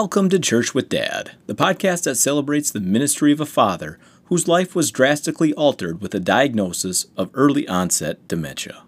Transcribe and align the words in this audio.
Welcome 0.00 0.30
to 0.30 0.38
Church 0.38 0.72
with 0.74 0.88
Dad, 0.88 1.32
the 1.46 1.54
podcast 1.54 2.04
that 2.04 2.14
celebrates 2.14 2.70
the 2.70 2.80
ministry 2.80 3.32
of 3.32 3.40
a 3.40 3.44
father 3.44 3.98
whose 4.24 4.48
life 4.48 4.74
was 4.74 4.90
drastically 4.90 5.52
altered 5.52 6.00
with 6.00 6.14
a 6.14 6.18
diagnosis 6.18 7.08
of 7.18 7.30
early 7.34 7.68
onset 7.68 8.26
dementia. 8.26 8.84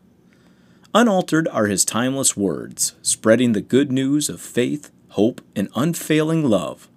Unaltered 0.94 1.46
are 1.48 1.66
his 1.66 1.84
timeless 1.84 2.34
words, 2.34 2.94
spreading 3.02 3.52
the 3.52 3.60
good 3.60 3.92
news 3.92 4.30
of 4.30 4.40
faith, 4.40 4.90
hope, 5.10 5.42
and 5.54 5.68
unfailing 5.76 6.48
love, 6.48 6.88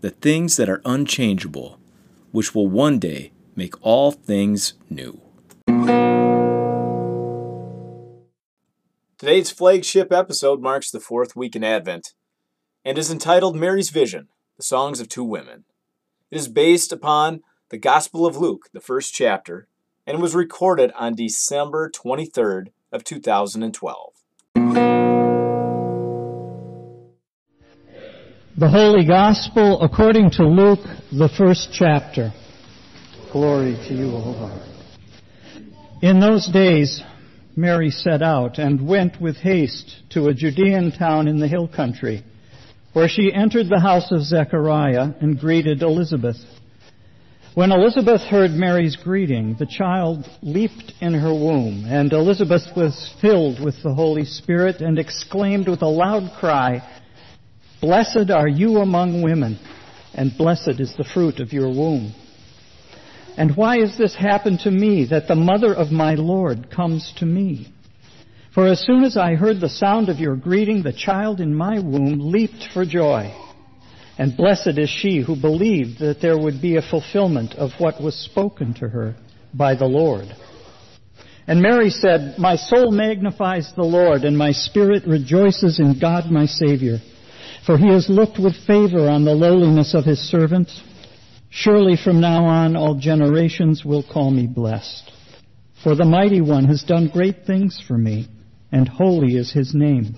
the 0.00 0.10
things 0.10 0.56
that 0.56 0.68
are 0.68 0.82
unchangeable, 0.84 1.78
which 2.32 2.56
will 2.56 2.66
one 2.66 2.98
day 2.98 3.30
make 3.54 3.74
all 3.80 4.10
things 4.10 4.74
new. 4.90 5.20
Today's 9.18 9.52
flagship 9.52 10.12
episode 10.12 10.60
marks 10.60 10.90
the 10.90 10.98
fourth 10.98 11.36
week 11.36 11.54
in 11.54 11.62
Advent 11.62 12.12
and 12.84 12.98
is 12.98 13.10
entitled 13.10 13.56
Mary's 13.56 13.90
Vision 13.90 14.28
The 14.56 14.62
Songs 14.62 15.00
of 15.00 15.08
Two 15.08 15.24
Women. 15.24 15.64
It 16.30 16.36
is 16.36 16.48
based 16.48 16.92
upon 16.92 17.42
the 17.68 17.78
Gospel 17.78 18.26
of 18.26 18.36
Luke, 18.36 18.68
the 18.72 18.80
first 18.80 19.14
chapter, 19.14 19.68
and 20.06 20.20
was 20.20 20.34
recorded 20.34 20.90
on 20.96 21.14
December 21.14 21.90
23rd 21.90 22.68
of 22.90 23.04
2012. 23.04 24.12
The 28.54 28.68
Holy 28.68 29.06
Gospel 29.06 29.80
according 29.80 30.30
to 30.32 30.42
Luke, 30.42 30.84
the 31.10 31.28
first 31.28 31.70
chapter. 31.72 32.32
Glory 33.32 33.76
to 33.88 33.94
you, 33.94 34.06
O 34.06 34.18
Lord. 34.18 34.62
In 36.02 36.20
those 36.20 36.48
days, 36.48 37.02
Mary 37.56 37.90
set 37.90 38.22
out 38.22 38.58
and 38.58 38.86
went 38.86 39.20
with 39.20 39.36
haste 39.36 40.02
to 40.10 40.26
a 40.26 40.34
Judean 40.34 40.90
town 40.90 41.28
in 41.28 41.38
the 41.38 41.48
hill 41.48 41.68
country 41.68 42.24
where 42.92 43.08
she 43.08 43.32
entered 43.32 43.68
the 43.68 43.80
house 43.80 44.10
of 44.12 44.22
Zechariah 44.22 45.12
and 45.20 45.38
greeted 45.38 45.82
Elizabeth. 45.82 46.36
When 47.54 47.72
Elizabeth 47.72 48.22
heard 48.22 48.50
Mary's 48.50 48.96
greeting, 48.96 49.56
the 49.58 49.66
child 49.66 50.28
leaped 50.42 50.94
in 51.00 51.14
her 51.14 51.32
womb, 51.32 51.84
and 51.86 52.12
Elizabeth 52.12 52.62
was 52.76 53.14
filled 53.20 53.62
with 53.62 53.82
the 53.82 53.94
Holy 53.94 54.24
Spirit 54.24 54.80
and 54.80 54.98
exclaimed 54.98 55.68
with 55.68 55.82
a 55.82 55.86
loud 55.86 56.32
cry, 56.38 56.82
Blessed 57.80 58.30
are 58.30 58.48
you 58.48 58.78
among 58.78 59.22
women, 59.22 59.58
and 60.14 60.36
blessed 60.36 60.80
is 60.80 60.94
the 60.96 61.04
fruit 61.04 61.40
of 61.40 61.52
your 61.52 61.68
womb. 61.68 62.14
And 63.36 63.56
why 63.56 63.78
has 63.78 63.96
this 63.96 64.14
happened 64.14 64.60
to 64.60 64.70
me, 64.70 65.06
that 65.06 65.28
the 65.28 65.34
mother 65.34 65.74
of 65.74 65.90
my 65.90 66.14
Lord 66.14 66.70
comes 66.70 67.12
to 67.18 67.26
me? 67.26 67.71
For 68.54 68.66
as 68.66 68.84
soon 68.84 69.02
as 69.02 69.16
I 69.16 69.34
heard 69.34 69.60
the 69.60 69.68
sound 69.70 70.10
of 70.10 70.18
your 70.18 70.36
greeting, 70.36 70.82
the 70.82 70.92
child 70.92 71.40
in 71.40 71.54
my 71.54 71.78
womb 71.78 72.18
leaped 72.20 72.68
for 72.74 72.84
joy. 72.84 73.34
And 74.18 74.36
blessed 74.36 74.76
is 74.76 74.90
she 74.90 75.20
who 75.20 75.36
believed 75.36 76.00
that 76.00 76.20
there 76.20 76.36
would 76.36 76.60
be 76.60 76.76
a 76.76 76.82
fulfillment 76.82 77.54
of 77.54 77.70
what 77.78 78.02
was 78.02 78.14
spoken 78.14 78.74
to 78.74 78.88
her 78.90 79.16
by 79.54 79.74
the 79.74 79.86
Lord. 79.86 80.26
And 81.46 81.62
Mary 81.62 81.88
said, 81.88 82.38
My 82.38 82.56
soul 82.56 82.90
magnifies 82.90 83.72
the 83.74 83.84
Lord, 83.84 84.24
and 84.24 84.36
my 84.36 84.52
spirit 84.52 85.06
rejoices 85.06 85.80
in 85.80 85.98
God 85.98 86.30
my 86.30 86.44
Savior. 86.44 86.98
For 87.64 87.78
he 87.78 87.88
has 87.88 88.10
looked 88.10 88.38
with 88.38 88.66
favor 88.66 89.08
on 89.08 89.24
the 89.24 89.34
lowliness 89.34 89.94
of 89.94 90.04
his 90.04 90.20
servant. 90.20 90.68
Surely 91.48 91.96
from 91.96 92.20
now 92.20 92.44
on 92.44 92.76
all 92.76 92.96
generations 92.96 93.82
will 93.82 94.02
call 94.02 94.30
me 94.30 94.46
blessed. 94.46 95.10
For 95.82 95.94
the 95.94 96.04
mighty 96.04 96.42
one 96.42 96.66
has 96.66 96.82
done 96.82 97.08
great 97.08 97.46
things 97.46 97.82
for 97.88 97.96
me 97.96 98.28
and 98.72 98.88
holy 98.88 99.36
is 99.36 99.52
his 99.52 99.74
name. 99.74 100.16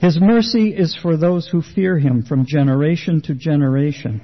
His 0.00 0.20
mercy 0.20 0.68
is 0.68 0.96
for 1.00 1.16
those 1.16 1.48
who 1.48 1.62
fear 1.62 1.98
him 1.98 2.22
from 2.22 2.46
generation 2.46 3.20
to 3.22 3.34
generation. 3.34 4.20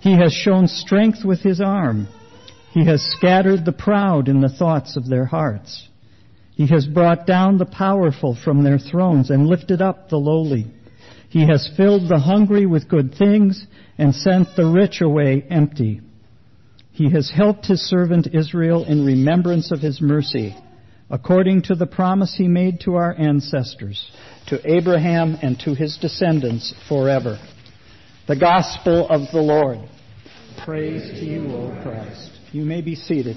He 0.00 0.12
has 0.12 0.32
shown 0.32 0.66
strength 0.66 1.24
with 1.24 1.40
his 1.40 1.60
arm. 1.60 2.08
He 2.72 2.84
has 2.84 3.02
scattered 3.02 3.64
the 3.64 3.72
proud 3.72 4.28
in 4.28 4.40
the 4.40 4.48
thoughts 4.48 4.96
of 4.96 5.08
their 5.08 5.24
hearts. 5.24 5.88
He 6.52 6.66
has 6.66 6.86
brought 6.86 7.26
down 7.26 7.58
the 7.58 7.66
powerful 7.66 8.36
from 8.44 8.62
their 8.62 8.78
thrones 8.78 9.30
and 9.30 9.46
lifted 9.46 9.80
up 9.80 10.08
the 10.08 10.18
lowly. 10.18 10.66
He 11.28 11.46
has 11.46 11.70
filled 11.76 12.08
the 12.08 12.18
hungry 12.18 12.66
with 12.66 12.88
good 12.88 13.14
things 13.14 13.66
and 13.98 14.14
sent 14.14 14.54
the 14.54 14.66
rich 14.66 15.00
away 15.00 15.44
empty. 15.50 16.00
He 16.92 17.10
has 17.10 17.30
helped 17.30 17.66
his 17.66 17.80
servant 17.88 18.28
Israel 18.32 18.84
in 18.84 19.04
remembrance 19.04 19.72
of 19.72 19.80
his 19.80 20.00
mercy 20.00 20.56
according 21.10 21.62
to 21.62 21.74
the 21.74 21.86
promise 21.86 22.34
he 22.36 22.48
made 22.48 22.80
to 22.80 22.94
our 22.94 23.14
ancestors, 23.18 24.10
to 24.46 24.60
Abraham 24.70 25.36
and 25.42 25.58
to 25.60 25.74
his 25.74 25.98
descendants 25.98 26.74
forever. 26.88 27.38
The 28.26 28.36
Gospel 28.36 29.08
of 29.08 29.30
the 29.32 29.40
Lord. 29.40 29.78
Praise 30.64 31.10
to 31.20 31.24
you, 31.24 31.46
O 31.52 31.80
Christ. 31.82 32.30
You 32.52 32.64
may 32.64 32.80
be 32.80 32.94
seated. 32.94 33.36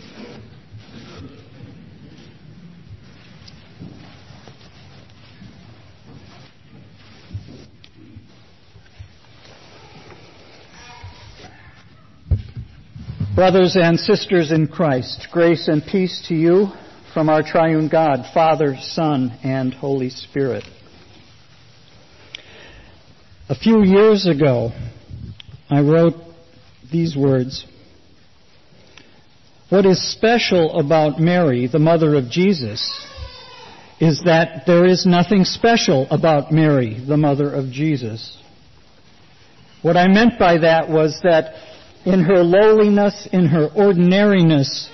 Brothers 13.36 13.76
and 13.76 14.00
sisters 14.00 14.52
in 14.52 14.68
Christ, 14.68 15.28
grace 15.32 15.68
and 15.68 15.84
peace 15.86 16.26
to 16.28 16.34
you 16.34 16.72
from 17.14 17.30
our 17.30 17.44
triune 17.44 17.88
God, 17.88 18.26
Father, 18.34 18.76
Son, 18.80 19.38
and 19.44 19.74
Holy 19.74 20.10
Spirit. 20.10 20.64
A 23.50 23.56
few 23.56 23.84
years 23.84 24.28
ago, 24.28 24.72
I 25.70 25.82
wrote 25.82 26.16
these 26.92 27.16
words. 27.16 27.66
What 29.70 29.86
is 29.86 30.12
special 30.12 30.80
about 30.80 31.20
Mary, 31.20 31.68
the 31.68 31.80
mother 31.80 32.16
of 32.16 32.30
Jesus, 32.30 33.06
is 34.00 34.22
that 34.26 34.64
there 34.66 34.86
is 34.86 35.06
nothing 35.06 35.44
special 35.44 36.08
about 36.10 36.52
Mary, 36.52 37.04
the 37.06 37.18
mother 37.18 37.54
of 37.54 37.72
Jesus. 37.72 38.38
What 39.82 39.98
I 39.98 40.08
meant 40.08 40.38
by 40.38 40.60
that 40.60 40.90
was 40.90 41.20
that 41.24 41.54
in 42.06 42.24
her 42.24 42.44
lowliness, 42.44 43.28
in 43.32 43.46
her 43.48 43.70
ordinariness, 43.76 44.90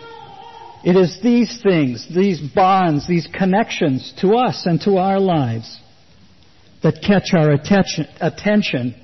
it 0.84 0.98
is 0.98 1.20
these 1.22 1.62
things, 1.62 2.06
these 2.14 2.42
bonds, 2.42 3.08
these 3.08 3.28
connections 3.34 4.14
to 4.20 4.36
us 4.36 4.66
and 4.66 4.82
to 4.82 4.98
our 4.98 5.20
lives 5.20 5.80
that 6.82 7.02
catch 7.02 7.34
our 7.34 7.52
attention. 7.52 8.96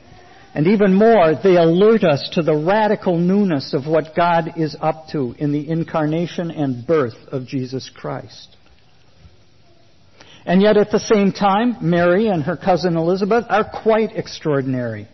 And 0.53 0.67
even 0.67 0.94
more, 0.94 1.35
they 1.41 1.56
alert 1.56 2.03
us 2.03 2.29
to 2.34 2.41
the 2.41 2.56
radical 2.56 3.17
newness 3.17 3.73
of 3.73 3.88
what 3.88 4.13
God 4.13 4.57
is 4.57 4.75
up 4.81 5.07
to 5.13 5.34
in 5.38 5.53
the 5.53 5.69
incarnation 5.69 6.51
and 6.51 6.85
birth 6.85 7.16
of 7.31 7.47
Jesus 7.47 7.90
Christ. 7.90 8.57
And 10.46 10.61
yet 10.61 10.75
at 10.75 10.91
the 10.91 11.00
same 11.00 11.31
time, 11.31 11.78
Mary 11.79 12.28
and 12.28 12.44
her 12.44 12.57
cousin 12.57 12.97
Elizabeth 12.97 13.46
are 13.47 13.63
quite 13.63 14.17
extraordinary. 14.17 15.07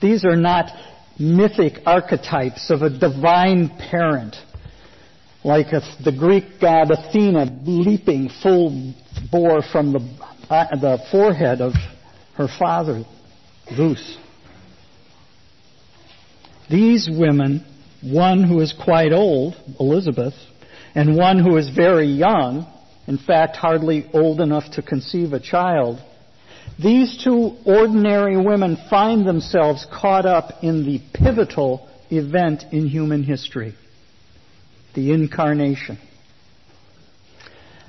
These 0.00 0.24
are 0.24 0.36
not 0.36 0.70
mythic 1.18 1.82
archetypes 1.84 2.70
of 2.70 2.80
a 2.80 2.88
divine 2.88 3.68
parent 3.90 4.36
like 5.44 5.68
the 5.70 6.12
Greek 6.16 6.60
god 6.60 6.90
Athena 6.90 7.60
leaping 7.64 8.28
full 8.42 8.94
bore 9.30 9.62
from 9.62 9.92
the, 9.92 10.00
uh, 10.50 10.76
the 10.76 10.98
forehead 11.10 11.60
of 11.60 11.72
her 12.34 12.48
father, 12.58 13.04
Zeus. 13.74 14.18
These 16.68 17.08
women, 17.10 17.64
one 18.02 18.44
who 18.44 18.60
is 18.60 18.72
quite 18.72 19.12
old, 19.12 19.54
Elizabeth, 19.78 20.34
and 20.94 21.16
one 21.16 21.38
who 21.38 21.56
is 21.56 21.68
very 21.70 22.06
young, 22.06 22.66
in 23.06 23.18
fact, 23.18 23.56
hardly 23.56 24.08
old 24.12 24.40
enough 24.40 24.70
to 24.72 24.82
conceive 24.82 25.32
a 25.32 25.40
child, 25.40 26.00
these 26.78 27.22
two 27.22 27.56
ordinary 27.64 28.36
women 28.36 28.76
find 28.88 29.26
themselves 29.26 29.86
caught 29.92 30.26
up 30.26 30.62
in 30.62 30.84
the 30.84 31.00
pivotal 31.14 31.88
event 32.10 32.64
in 32.72 32.86
human 32.86 33.22
history 33.22 33.74
the 34.94 35.12
incarnation. 35.12 35.98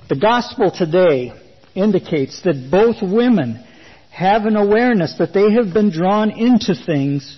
The 0.10 0.16
gospel 0.16 0.72
today 0.72 1.32
indicates 1.74 2.42
that 2.44 2.70
both 2.70 3.02
women 3.02 3.66
have 4.12 4.46
an 4.46 4.58
awareness 4.58 5.16
that 5.20 5.34
they 5.34 5.54
have 5.54 5.74
been 5.74 5.90
drawn 5.90 6.32
into 6.32 6.76
things 6.76 7.38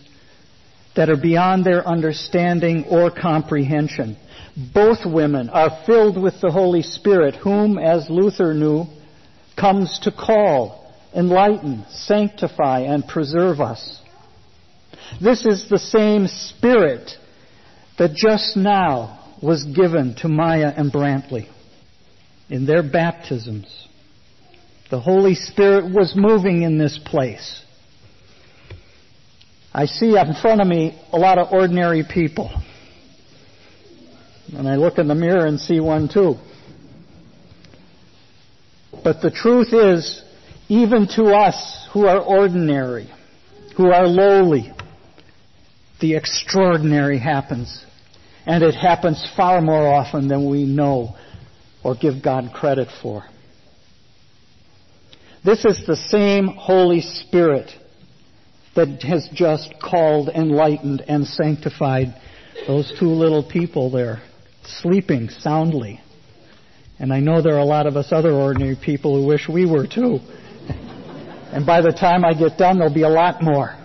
that 0.96 1.10
are 1.10 1.18
beyond 1.18 1.66
their 1.66 1.88
understanding 1.88 2.86
or 2.90 3.12
comprehension. 3.12 4.18
Both 4.74 5.06
women 5.06 5.50
are 5.50 5.84
filled 5.86 6.22
with 6.22 6.40
the 6.42 6.52
Holy 6.52 6.82
Spirit, 6.84 7.36
whom, 7.36 7.78
as 7.78 8.10
Luther 8.10 8.54
knew, 8.54 8.86
comes 9.60 10.00
to 10.04 10.12
call, 10.12 10.94
enlighten, 11.16 11.86
sanctify, 11.90 12.82
and 12.82 13.08
preserve 13.08 13.62
us. 13.62 14.00
This 15.22 15.46
is 15.46 15.70
the 15.70 15.80
same 15.80 16.28
Spirit 16.28 17.12
that 17.98 18.16
just 18.16 18.58
now 18.58 19.23
was 19.44 19.66
given 19.66 20.16
to 20.16 20.30
Maya 20.30 20.72
and 20.76 20.92
Brantley 20.92 21.50
in 22.50 22.66
their 22.66 22.82
baptisms. 22.82 23.88
The 24.90 25.02
Holy 25.02 25.36
Spirit 25.36 25.94
was 25.94 26.14
moving 26.16 26.62
in 26.62 26.78
this 26.78 26.98
place. 27.04 27.62
I 29.74 29.86
see 29.86 30.16
up 30.16 30.28
in 30.28 30.36
front 30.36 30.62
of 30.62 30.68
me 30.68 30.98
a 31.12 31.18
lot 31.18 31.40
of 31.40 31.52
ordinary 31.52 32.04
people. 32.04 32.54
And 34.56 34.68
I 34.68 34.76
look 34.76 34.98
in 34.98 35.08
the 35.08 35.16
mirror 35.16 35.46
and 35.46 35.60
see 35.60 35.80
one 35.80 36.08
too. 36.08 36.36
But 39.04 39.22
the 39.22 39.32
truth 39.32 39.74
is, 39.74 40.24
even 40.70 41.08
to 41.16 41.34
us 41.34 41.88
who 41.92 42.06
are 42.08 42.22
ordinary, 42.22 43.10
who 43.76 43.92
are 43.92 44.08
lowly, 44.08 44.72
the 46.00 46.16
extraordinary 46.16 47.20
happens. 47.20 47.84
And 48.46 48.64
it 48.64 48.76
happens 48.76 49.26
far 49.36 49.62
more 49.62 49.88
often 49.88 50.28
than 50.28 50.50
we 50.50 50.66
know 50.66 51.16
or 51.84 51.96
give 51.96 52.22
God 52.22 52.52
credit 52.54 52.90
for. 53.02 53.24
This 55.46 55.66
is 55.66 55.86
the 55.86 55.96
same 55.96 56.48
Holy 56.48 57.02
Spirit 57.02 57.72
that 58.76 59.04
has 59.04 59.30
just 59.34 59.74
called, 59.82 60.30
enlightened, 60.30 61.02
and 61.08 61.28
sanctified 61.28 62.16
those 62.66 62.94
two 63.00 63.10
little 63.10 63.44
people 63.44 63.92
there, 63.92 64.22
sleeping 64.64 65.30
soundly. 65.30 66.02
And 67.00 67.14
I 67.14 67.20
know 67.20 67.42
there 67.42 67.56
are 67.56 67.60
a 67.60 67.66
lot 67.66 67.88
of 67.88 67.98
us 67.98 68.08
other 68.12 68.32
ordinary 68.32 68.78
people 68.82 69.20
who 69.20 69.28
wish 69.28 69.50
we 69.50 69.66
were 69.66 69.86
too. 69.86 70.20
And 71.52 71.66
by 71.66 71.82
the 71.82 71.92
time 71.92 72.24
I 72.26 72.34
get 72.34 72.58
done, 72.58 72.80
there'll 72.80 72.94
be 72.94 73.04
a 73.04 73.10
lot 73.10 73.42
more. 73.44 73.76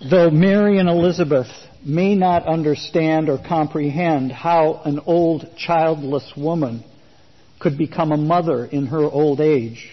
Though 0.00 0.30
Mary 0.30 0.78
and 0.78 0.88
Elizabeth 0.88 1.48
may 1.84 2.14
not 2.14 2.46
understand 2.46 3.28
or 3.28 3.38
comprehend 3.38 4.30
how 4.30 4.80
an 4.84 5.00
old 5.06 5.56
childless 5.56 6.32
woman 6.36 6.84
could 7.58 7.76
become 7.76 8.12
a 8.12 8.16
mother 8.16 8.64
in 8.64 8.86
her 8.86 9.02
old 9.02 9.40
age, 9.40 9.90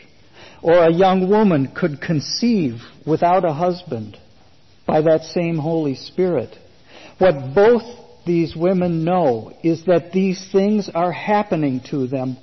or 0.62 0.84
a 0.84 0.94
young 0.94 1.28
woman 1.28 1.72
could 1.76 2.00
conceive 2.02 2.82
without 3.06 3.46
a 3.46 3.54
husband 3.54 4.18
by 4.86 5.02
that 5.02 5.24
same 5.24 5.58
Holy 5.58 5.96
Spirit. 5.96 6.56
What 7.18 7.56
both 7.56 7.84
these 8.28 8.56
women 8.56 9.04
know 9.04 9.54
is 9.64 9.86
that 9.86 10.12
these 10.12 10.52
things 10.52 10.88
are 10.94 11.12
happening 11.12 11.82
to 11.90 12.06
them 12.06 12.38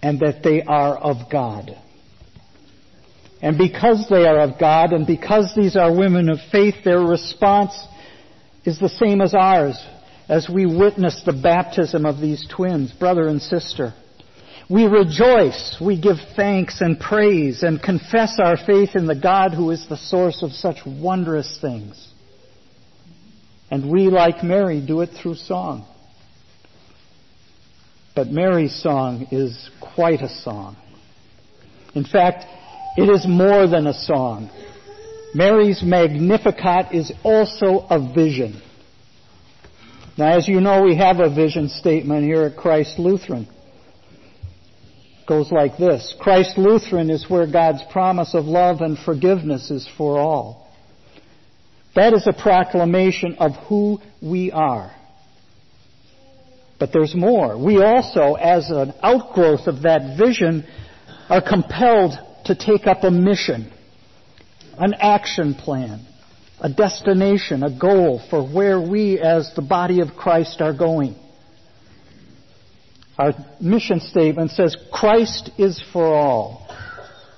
and 0.00 0.20
that 0.20 0.42
they 0.44 0.62
are 0.62 0.96
of 0.96 1.28
God. 1.30 1.76
And 3.42 3.58
because 3.58 4.06
they 4.08 4.24
are 4.24 4.40
of 4.40 4.58
God 4.58 4.92
and 4.92 5.04
because 5.04 5.52
these 5.56 5.76
are 5.76 5.92
women 5.92 6.30
of 6.30 6.38
faith, 6.52 6.76
their 6.84 7.00
response 7.00 7.74
is 8.64 8.78
the 8.78 8.88
same 8.88 9.20
as 9.20 9.34
ours 9.34 9.76
as 10.28 10.48
we 10.48 10.64
witness 10.64 11.22
the 11.26 11.32
baptism 11.32 12.06
of 12.06 12.20
these 12.20 12.46
twins, 12.48 12.92
brother 12.92 13.26
and 13.26 13.42
sister. 13.42 13.92
We 14.70 14.86
rejoice, 14.86 15.76
we 15.84 16.00
give 16.00 16.16
thanks 16.36 16.80
and 16.80 16.98
praise 16.98 17.64
and 17.64 17.82
confess 17.82 18.38
our 18.38 18.56
faith 18.56 18.90
in 18.94 19.06
the 19.06 19.20
God 19.20 19.52
who 19.52 19.70
is 19.70 19.86
the 19.88 19.96
source 19.96 20.42
of 20.42 20.52
such 20.52 20.78
wondrous 20.86 21.58
things. 21.60 22.08
And 23.70 23.90
we, 23.90 24.02
like 24.08 24.44
Mary, 24.44 24.80
do 24.86 25.00
it 25.00 25.10
through 25.10 25.34
song. 25.34 25.86
But 28.14 28.28
Mary's 28.28 28.80
song 28.80 29.26
is 29.32 29.70
quite 29.80 30.20
a 30.20 30.28
song. 30.28 30.76
In 31.94 32.04
fact, 32.04 32.44
it 32.96 33.08
is 33.08 33.26
more 33.26 33.66
than 33.66 33.86
a 33.86 33.94
song. 33.94 34.50
Mary's 35.34 35.82
Magnificat 35.82 36.94
is 36.94 37.12
also 37.24 37.86
a 37.88 37.98
vision. 38.14 38.60
Now, 40.18 40.36
as 40.36 40.46
you 40.46 40.60
know, 40.60 40.82
we 40.82 40.96
have 40.96 41.20
a 41.20 41.34
vision 41.34 41.70
statement 41.70 42.24
here 42.24 42.42
at 42.42 42.56
Christ 42.56 42.98
Lutheran. 42.98 43.48
It 45.20 45.26
goes 45.26 45.50
like 45.50 45.78
this 45.78 46.14
Christ 46.20 46.58
Lutheran 46.58 47.08
is 47.08 47.30
where 47.30 47.50
God's 47.50 47.82
promise 47.90 48.34
of 48.34 48.44
love 48.44 48.82
and 48.82 48.98
forgiveness 48.98 49.70
is 49.70 49.88
for 49.96 50.18
all. 50.18 50.68
That 51.94 52.12
is 52.12 52.26
a 52.26 52.32
proclamation 52.32 53.36
of 53.38 53.52
who 53.68 54.00
we 54.20 54.50
are. 54.50 54.94
But 56.78 56.92
there's 56.92 57.14
more. 57.14 57.56
We 57.56 57.82
also, 57.82 58.34
as 58.34 58.70
an 58.70 58.92
outgrowth 59.02 59.66
of 59.66 59.82
that 59.82 60.18
vision, 60.18 60.66
are 61.28 61.40
compelled 61.40 62.18
to 62.46 62.54
take 62.54 62.86
up 62.86 63.04
a 63.04 63.10
mission 63.10 63.70
an 64.78 64.94
action 64.94 65.54
plan, 65.54 66.00
a 66.60 66.68
destination, 66.68 67.62
a 67.62 67.78
goal 67.78 68.20
for 68.30 68.42
where 68.42 68.80
we 68.80 69.18
as 69.18 69.52
the 69.54 69.62
body 69.62 70.00
of 70.00 70.08
Christ 70.16 70.60
are 70.60 70.72
going. 70.72 71.14
Our 73.18 73.34
mission 73.60 74.00
statement 74.00 74.52
says, 74.52 74.76
Christ 74.92 75.50
is 75.58 75.82
for 75.92 76.06
all. 76.06 76.66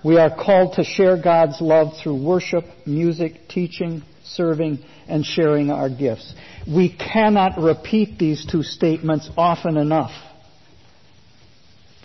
We 0.04 0.18
are 0.18 0.30
called 0.34 0.74
to 0.74 0.84
share 0.84 1.20
God's 1.20 1.60
love 1.60 1.94
through 2.02 2.22
worship, 2.24 2.64
music, 2.86 3.48
teaching, 3.48 4.02
serving, 4.22 4.78
and 5.08 5.24
sharing 5.24 5.70
our 5.70 5.88
gifts. 5.88 6.34
We 6.66 6.94
cannot 6.94 7.58
repeat 7.58 8.18
these 8.18 8.46
two 8.46 8.62
statements 8.62 9.28
often 9.36 9.76
enough. 9.76 10.12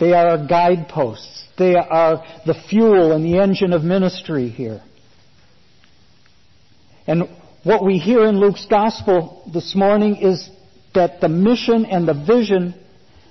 They 0.00 0.14
are 0.14 0.30
our 0.30 0.46
guideposts. 0.46 1.44
They 1.58 1.74
are 1.76 2.24
the 2.46 2.54
fuel 2.54 3.12
and 3.12 3.22
the 3.22 3.38
engine 3.38 3.74
of 3.74 3.84
ministry 3.84 4.48
here. 4.48 4.82
And 7.06 7.28
what 7.64 7.84
we 7.84 7.98
hear 7.98 8.24
in 8.24 8.40
Luke's 8.40 8.64
gospel 8.64 9.42
this 9.52 9.74
morning 9.74 10.16
is 10.16 10.48
that 10.94 11.20
the 11.20 11.28
mission 11.28 11.84
and 11.84 12.08
the 12.08 12.14
vision 12.14 12.74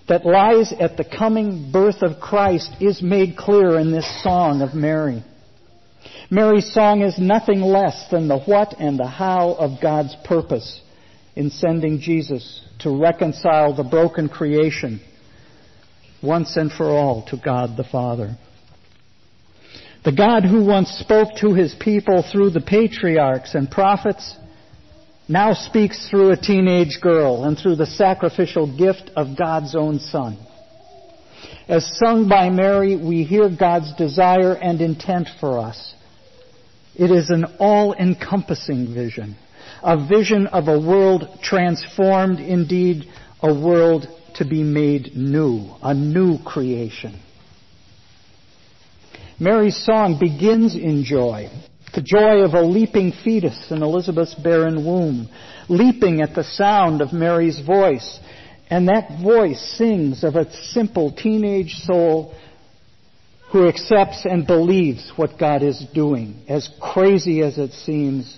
that 0.07 0.25
lies 0.25 0.71
at 0.79 0.95
the 0.95 1.03
coming 1.03 1.71
birth 1.71 2.03
of 2.03 2.19
Christ 2.19 2.71
is 2.79 3.01
made 3.01 3.35
clear 3.35 3.79
in 3.79 3.91
this 3.91 4.23
song 4.23 4.61
of 4.61 4.75
Mary. 4.75 5.23
Mary's 6.29 6.71
song 6.71 7.01
is 7.01 7.17
nothing 7.17 7.61
less 7.61 8.09
than 8.11 8.27
the 8.27 8.39
what 8.39 8.79
and 8.79 8.99
the 8.99 9.07
how 9.07 9.53
of 9.53 9.81
God's 9.81 10.15
purpose 10.23 10.81
in 11.35 11.49
sending 11.49 11.99
Jesus 11.99 12.63
to 12.79 12.95
reconcile 12.95 13.73
the 13.73 13.83
broken 13.83 14.29
creation 14.29 15.01
once 16.21 16.57
and 16.57 16.71
for 16.71 16.85
all 16.85 17.25
to 17.27 17.37
God 17.37 17.77
the 17.77 17.83
Father. 17.83 18.35
The 20.03 20.11
God 20.13 20.43
who 20.43 20.65
once 20.65 20.89
spoke 20.91 21.29
to 21.41 21.53
his 21.53 21.75
people 21.79 22.23
through 22.23 22.51
the 22.51 22.61
patriarchs 22.61 23.53
and 23.53 23.69
prophets 23.69 24.35
now 25.27 25.53
speaks 25.53 26.09
through 26.09 26.31
a 26.31 26.37
teenage 26.37 26.99
girl 27.01 27.43
and 27.43 27.57
through 27.57 27.75
the 27.75 27.85
sacrificial 27.85 28.77
gift 28.77 29.11
of 29.15 29.37
God's 29.37 29.75
own 29.75 29.99
Son. 29.99 30.37
As 31.67 31.85
sung 31.97 32.27
by 32.27 32.49
Mary, 32.49 32.95
we 32.95 33.23
hear 33.23 33.49
God's 33.49 33.93
desire 33.95 34.53
and 34.53 34.81
intent 34.81 35.27
for 35.39 35.59
us. 35.59 35.93
It 36.95 37.11
is 37.11 37.29
an 37.29 37.45
all-encompassing 37.59 38.93
vision, 38.93 39.35
a 39.83 40.07
vision 40.07 40.47
of 40.47 40.67
a 40.67 40.79
world 40.79 41.39
transformed, 41.43 42.39
indeed, 42.39 43.05
a 43.41 43.53
world 43.53 44.07
to 44.39 44.45
be 44.45 44.63
made 44.63 45.15
new, 45.15 45.69
a 45.81 45.93
new 45.93 46.39
creation. 46.43 47.19
Mary's 49.39 49.77
song 49.85 50.17
begins 50.19 50.75
in 50.75 51.03
joy. 51.03 51.49
The 51.93 52.01
joy 52.01 52.43
of 52.43 52.53
a 52.53 52.61
leaping 52.61 53.11
fetus 53.11 53.71
in 53.71 53.83
Elizabeth's 53.83 54.35
barren 54.35 54.85
womb, 54.85 55.29
leaping 55.69 56.21
at 56.21 56.35
the 56.35 56.43
sound 56.43 57.01
of 57.01 57.13
Mary's 57.13 57.59
voice. 57.59 58.19
And 58.69 58.87
that 58.87 59.21
voice 59.21 59.61
sings 59.77 60.23
of 60.23 60.35
a 60.35 60.51
simple 60.51 61.11
teenage 61.11 61.75
soul 61.83 62.35
who 63.51 63.67
accepts 63.67 64.25
and 64.25 64.45
believes 64.45 65.11
what 65.15 65.39
God 65.39 65.63
is 65.63 65.83
doing, 65.93 66.43
as 66.47 66.69
crazy 66.81 67.41
as 67.41 67.57
it 67.57 67.71
seems, 67.71 68.37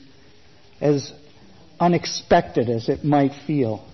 as 0.80 1.12
unexpected 1.80 2.70
as 2.70 2.90
it 2.90 3.04
might 3.04 3.34
feel. 3.46 3.86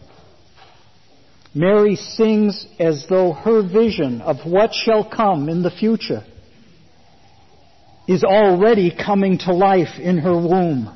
Mary 1.58 1.96
sings 1.96 2.68
as 2.80 3.08
though 3.10 3.34
her 3.34 3.64
vision 3.64 4.22
of 4.22 4.38
what 4.46 4.74
shall 4.74 5.04
come 5.04 5.50
in 5.50 5.64
the 5.64 5.72
future 5.72 6.24
is 8.08 8.24
already 8.24 8.96
coming 8.96 9.40
to 9.40 9.52
life 9.52 10.00
in 10.00 10.20
her 10.20 10.34
womb. 10.34 10.96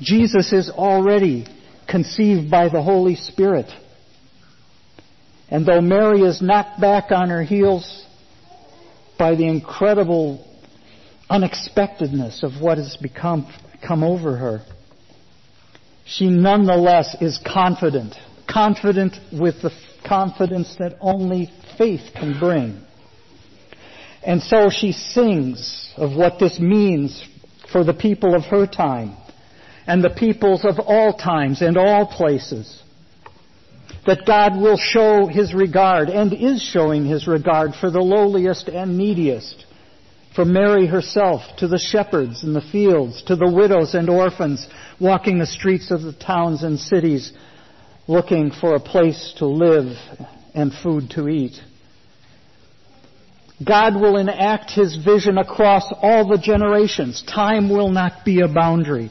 Jesus 0.00 0.52
is 0.52 0.68
already 0.70 1.46
conceived 1.88 2.50
by 2.50 2.68
the 2.68 2.82
Holy 2.82 3.16
Spirit. 3.16 3.70
And 5.48 5.64
though 5.64 5.80
Mary 5.80 6.20
is 6.20 6.42
knocked 6.42 6.78
back 6.78 7.10
on 7.10 7.30
her 7.30 7.42
heels 7.42 8.04
by 9.18 9.34
the 9.34 9.48
incredible 9.48 10.46
unexpectedness 11.30 12.42
of 12.42 12.60
what 12.60 12.76
has 12.76 12.98
become 13.00 13.50
come 13.86 14.04
over 14.04 14.36
her, 14.36 14.60
she 16.04 16.28
nonetheless 16.28 17.16
is 17.20 17.40
confident, 17.44 18.14
confident 18.54 19.16
with 19.32 19.60
the 19.62 19.72
confidence 20.06 20.76
that 20.78 20.96
only 21.00 21.50
faith 21.76 22.12
can 22.14 22.38
bring. 22.38 22.80
And 24.22 24.40
so 24.40 24.70
she 24.70 24.92
sings 24.92 25.92
of 25.96 26.14
what 26.14 26.38
this 26.38 26.60
means 26.60 27.22
for 27.72 27.82
the 27.82 27.92
people 27.92 28.34
of 28.36 28.44
her 28.44 28.66
time 28.66 29.16
and 29.88 30.04
the 30.04 30.10
peoples 30.10 30.64
of 30.64 30.78
all 30.78 31.12
times 31.12 31.62
and 31.62 31.76
all 31.76 32.06
places. 32.06 32.80
that 34.06 34.26
God 34.26 34.60
will 34.60 34.76
show 34.76 35.26
his 35.26 35.54
regard 35.54 36.08
and 36.10 36.32
is 36.32 36.62
showing 36.62 37.04
his 37.06 37.26
regard 37.26 37.74
for 37.74 37.90
the 37.90 38.00
lowliest 38.00 38.68
and 38.68 38.98
neediest. 38.98 39.64
From 40.36 40.52
Mary 40.52 40.86
herself 40.86 41.42
to 41.58 41.68
the 41.68 41.78
shepherds 41.78 42.42
in 42.42 42.52
the 42.52 42.60
fields, 42.60 43.22
to 43.24 43.36
the 43.36 43.50
widows 43.50 43.94
and 43.94 44.10
orphans 44.10 44.66
walking 45.00 45.38
the 45.38 45.46
streets 45.46 45.90
of 45.90 46.02
the 46.02 46.12
towns 46.12 46.62
and 46.62 46.78
cities 46.78 47.32
looking 48.06 48.50
for 48.50 48.74
a 48.74 48.80
place 48.80 49.34
to 49.38 49.46
live 49.46 49.96
and 50.54 50.72
food 50.72 51.10
to 51.10 51.28
eat. 51.28 51.58
God 53.64 53.94
will 53.94 54.16
enact 54.16 54.70
his 54.70 54.96
vision 54.96 55.38
across 55.38 55.84
all 56.02 56.28
the 56.28 56.38
generations. 56.38 57.22
Time 57.22 57.70
will 57.70 57.90
not 57.90 58.24
be 58.24 58.40
a 58.40 58.48
boundary. 58.48 59.10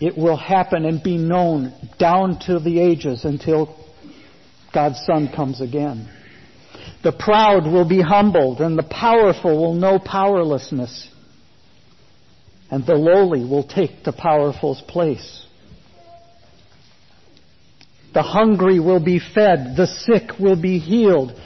It 0.00 0.16
will 0.16 0.36
happen 0.36 0.84
and 0.84 1.02
be 1.02 1.18
known 1.18 1.72
down 1.98 2.38
to 2.46 2.60
the 2.60 2.80
ages 2.80 3.24
until 3.24 3.76
God's 4.72 5.00
Son 5.06 5.30
comes 5.34 5.60
again. 5.60 6.08
The 7.02 7.12
proud 7.12 7.64
will 7.64 7.88
be 7.88 8.00
humbled 8.00 8.60
and 8.60 8.78
the 8.78 8.82
powerful 8.82 9.56
will 9.56 9.74
know 9.74 9.98
powerlessness. 9.98 11.08
And 12.70 12.84
the 12.84 12.94
lowly 12.94 13.44
will 13.44 13.64
take 13.64 14.04
the 14.04 14.12
powerful's 14.12 14.82
place. 14.82 15.46
The 18.16 18.22
hungry 18.22 18.80
will 18.80 19.04
be 19.04 19.18
fed. 19.18 19.76
The 19.76 19.86
sick 19.86 20.38
will 20.40 20.58
be 20.58 20.78
healed. 20.78 21.38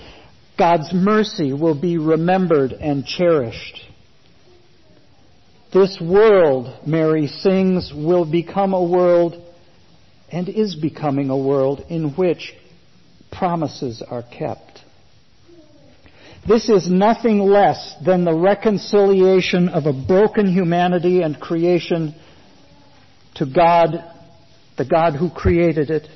God's 0.56 0.92
mercy 0.94 1.52
will 1.52 1.74
be 1.74 1.98
remembered 1.98 2.70
and 2.70 3.04
cherished. 3.04 3.80
This 5.74 6.00
world, 6.00 6.86
Mary 6.86 7.26
sings, 7.26 7.92
will 7.92 8.24
become 8.24 8.72
a 8.72 8.84
world 8.84 9.34
and 10.30 10.48
is 10.48 10.76
becoming 10.76 11.28
a 11.28 11.36
world 11.36 11.84
in 11.88 12.10
which 12.10 12.54
promises 13.32 14.00
are 14.08 14.22
kept. 14.22 14.84
This 16.46 16.68
is 16.68 16.88
nothing 16.88 17.40
less 17.40 17.96
than 18.06 18.22
the 18.22 18.36
reconciliation 18.36 19.68
of 19.70 19.86
a 19.86 20.06
broken 20.06 20.46
humanity 20.46 21.22
and 21.22 21.40
creation 21.40 22.14
to 23.34 23.44
God, 23.44 24.04
the 24.78 24.84
God 24.84 25.16
who 25.16 25.30
created 25.30 25.90
it, 25.90 26.06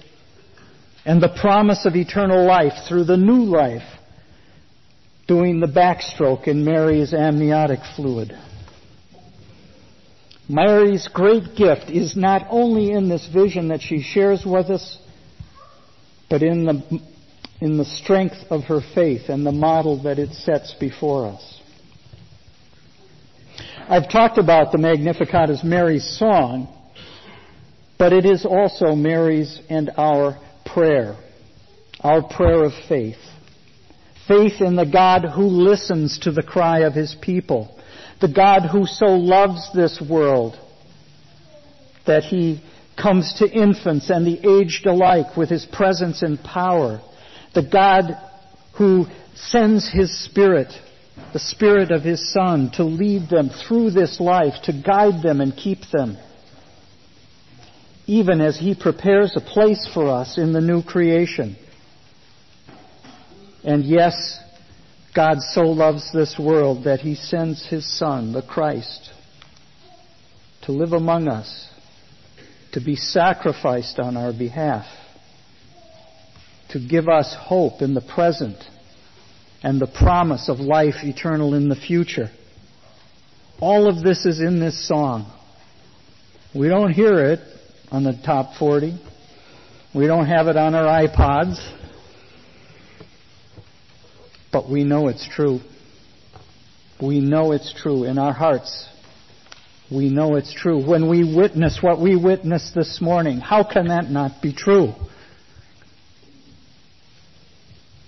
and 1.05 1.23
the 1.23 1.35
promise 1.41 1.85
of 1.85 1.95
eternal 1.97 2.47
life 2.47 2.73
through 2.89 3.05
the 3.05 3.17
new 3.17 3.45
life, 3.45 3.83
doing 5.27 5.61
the 5.61 5.67
backstroke 5.67 6.49
in 6.49 6.65
Mary's 6.65 7.13
amniotic 7.13 7.81
fluid. 7.97 8.33
Mary's 10.49 11.09
great 11.09 11.57
gift 11.57 11.91
is 11.91 12.17
not 12.17 12.47
only 12.51 12.91
in 12.91 13.09
this 13.09 13.27
vision 13.27 13.69
that 13.69 13.81
she 13.81 14.03
shares 14.03 14.45
with 14.45 14.71
us, 14.71 14.99
but 16.29 16.43
in 16.43 16.65
the, 16.65 17.01
in 17.61 17.79
the 17.79 17.85
strength 17.85 18.37
of 18.51 18.65
her 18.65 18.81
faith 18.95 19.29
and 19.29 19.47
the 19.47 19.53
model 19.53 20.03
that 20.03 20.19
it 20.19 20.33
sets 20.33 20.75
before 20.75 21.27
us. 21.27 21.61
I've 23.89 24.11
talked 24.11 24.39
about 24.39 24.73
the 24.73 24.79
Magnificat 24.79 25.51
as 25.51 25.63
Mary's 25.63 26.19
song, 26.19 26.69
but 27.99 28.13
it 28.13 28.25
is 28.25 28.45
also 28.45 28.95
Mary's 28.95 29.61
and 29.69 29.91
our 29.97 30.39
prayer, 30.75 31.17
our 32.01 32.23
prayer 32.23 32.65
of 32.65 32.73
faith. 32.89 33.17
Faith 34.29 34.61
in 34.61 34.77
the 34.77 34.91
God 34.91 35.23
who 35.25 35.45
listens 35.45 36.19
to 36.21 36.33
the 36.33 36.43
cry 36.43 36.81
of 36.81 36.93
his 36.93 37.17
people 37.23 37.75
the 38.21 38.33
God 38.33 38.63
who 38.63 38.87
so 38.87 39.07
loves 39.07 39.71
this 39.75 40.01
world 40.01 40.59
that 42.07 42.23
he 42.23 42.63
comes 43.01 43.35
to 43.35 43.51
infants 43.51 44.09
and 44.09 44.27
the 44.27 44.61
aged 44.61 44.87
alike 44.87 45.37
with 45.37 45.51
his 45.51 45.67
presence 45.67 46.23
and 46.23 46.39
power. 46.43 47.03
The 47.55 47.69
God 47.71 48.17
who 48.79 49.07
sends 49.35 49.91
his 49.93 50.25
Spirit, 50.25 50.73
the 51.33 51.39
Spirit 51.39 51.91
of 51.91 52.03
his 52.03 52.33
Son, 52.33 52.71
to 52.77 52.85
lead 52.85 53.29
them 53.29 53.51
through 53.51 53.91
this 53.91 54.21
life, 54.21 54.55
to 54.65 54.73
guide 54.73 55.23
them 55.23 55.41
and 55.41 55.57
keep 55.57 55.81
them. 55.93 56.17
Even 58.07 58.41
as 58.41 58.59
he 58.59 58.75
prepares 58.75 59.35
a 59.35 59.41
place 59.41 59.89
for 59.93 60.09
us 60.09 60.37
in 60.37 60.53
the 60.53 60.61
new 60.61 60.83
creation. 60.83 61.57
And 63.63 63.85
yes, 63.85 64.39
God 65.15 65.41
so 65.41 65.63
loves 65.63 66.13
this 66.13 66.39
world 66.39 66.85
that 66.85 67.01
he 67.01 67.15
sends 67.15 67.67
his 67.67 67.87
Son, 67.99 68.33
the 68.33 68.43
Christ, 68.43 69.11
to 70.63 70.73
live 70.73 70.93
among 70.93 71.29
us, 71.29 71.71
to 72.73 72.81
be 72.81 72.97
sacrificed 72.97 73.99
on 73.99 74.17
our 74.17 74.33
behalf, 74.33 74.87
to 76.71 76.81
give 76.81 77.09
us 77.09 77.35
hope 77.39 77.81
in 77.81 77.95
the 77.95 78.01
present 78.03 78.59
and 79.63 79.81
the 79.81 79.87
promise 79.87 80.51
of 80.51 80.61
life 80.61 80.97
eternal 81.05 81.55
in 81.55 81.71
the 81.71 81.77
future. 81.77 82.31
All 83.61 83.89
of 83.89 84.03
this 84.03 84.27
is 84.27 84.41
in 84.41 84.61
this 84.61 84.87
song. 84.87 85.33
We 86.55 86.69
don't 86.69 86.93
hear 86.93 87.31
it 87.31 87.41
on 87.95 88.05
the 88.05 88.13
top 88.25 88.57
40. 88.59 88.99
We 89.95 90.07
don't 90.07 90.27
have 90.27 90.49
it 90.49 90.57
on 90.57 90.75
our 90.75 91.07
iPods 91.07 91.59
but 94.55 94.71
we 94.71 94.85
know 94.85 95.09
it's 95.09 95.29
true. 95.29 95.59
We 97.03 97.19
know 97.19 97.51
it's 97.51 97.75
true 97.75 98.05
in 98.05 98.19
our 98.19 98.33
hearts. 98.33 98.89
We 99.91 100.11
know 100.11 100.37
it's 100.37 100.55
true. 100.55 100.89
When 100.89 101.11
we 101.11 101.25
witness 101.25 101.81
what 101.83 102.01
we 102.01 102.15
witnessed 102.15 102.73
this 102.73 103.01
morning, 103.01 103.41
how 103.41 103.65
can 103.65 103.89
that 103.89 104.11
not 104.11 104.41
be 104.41 104.55
true? 104.55 104.93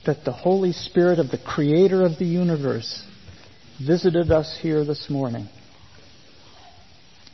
That 0.06 0.24
the 0.24 0.30
Holy 0.30 0.70
Spirit 0.70 1.18
of 1.18 1.32
the 1.32 1.38
Creator 1.38 2.04
of 2.04 2.16
the 2.16 2.24
universe 2.24 3.02
visited 3.84 4.30
us 4.30 4.56
here 4.62 4.84
this 4.84 5.10
morning 5.10 5.48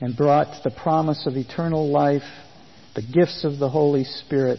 and 0.03 0.17
brought 0.17 0.65
the 0.65 0.71
promise 0.71 1.29
of 1.29 1.37
eternal 1.37 1.89
life, 1.89 2.25
the 2.97 3.03
gifts 3.03 3.45
of 3.45 3.61
the 3.61 3.69
Holy 3.69 4.03
Spirit, 4.03 4.59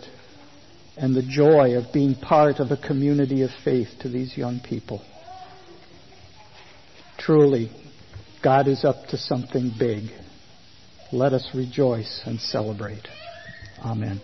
and 0.95 1.13
the 1.13 1.21
joy 1.21 1.75
of 1.75 1.91
being 1.91 2.15
part 2.15 2.59
of 2.59 2.71
a 2.71 2.77
community 2.77 3.41
of 3.41 3.49
faith 3.61 3.89
to 3.99 4.07
these 4.07 4.37
young 4.37 4.61
people. 4.61 5.03
Truly, 7.17 7.71
God 8.41 8.69
is 8.69 8.85
up 8.85 9.07
to 9.09 9.17
something 9.17 9.69
big. 9.77 10.11
Let 11.11 11.33
us 11.33 11.49
rejoice 11.53 12.21
and 12.25 12.39
celebrate. 12.39 13.09
Amen. 13.83 14.21